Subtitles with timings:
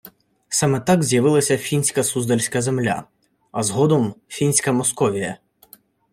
[0.49, 3.03] Саме так з'явилася фінська суздальська земля,
[3.51, 5.37] а згодом– фінська Московія